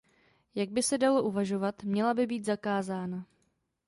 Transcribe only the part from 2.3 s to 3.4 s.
zakázána.